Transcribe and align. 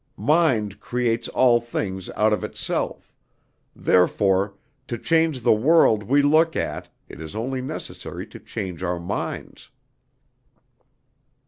Mind 0.17 0.79
creates 0.79 1.27
all 1.27 1.61
things 1.61 2.09
out 2.15 2.33
of 2.33 2.43
itself; 2.43 3.13
therefore, 3.75 4.55
to 4.87 4.97
change 4.97 5.41
the 5.41 5.53
world 5.53 6.01
we 6.01 6.23
look 6.23 6.55
at, 6.55 6.89
it 7.07 7.21
is 7.21 7.35
only 7.35 7.61
necessary 7.61 8.25
to 8.25 8.39
change 8.39 8.81
our 8.81 8.97
minds." 8.99 9.69